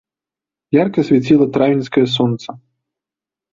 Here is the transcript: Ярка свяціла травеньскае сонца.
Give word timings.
Ярка 0.77 0.99
свяціла 1.09 1.45
травеньскае 1.59 2.05
сонца. 2.17 2.49